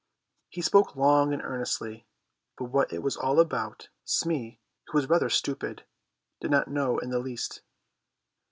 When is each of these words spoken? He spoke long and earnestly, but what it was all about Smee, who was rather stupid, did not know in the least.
He 0.49 0.63
spoke 0.63 0.95
long 0.95 1.31
and 1.31 1.43
earnestly, 1.43 2.07
but 2.57 2.71
what 2.71 2.91
it 2.91 3.03
was 3.03 3.15
all 3.15 3.39
about 3.39 3.89
Smee, 4.03 4.59
who 4.87 4.97
was 4.97 5.07
rather 5.07 5.29
stupid, 5.29 5.85
did 6.39 6.49
not 6.49 6.67
know 6.67 6.97
in 6.97 7.11
the 7.11 7.19
least. 7.19 7.61